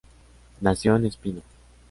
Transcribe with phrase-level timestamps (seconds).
[0.61, 1.43] Nació en Espinho.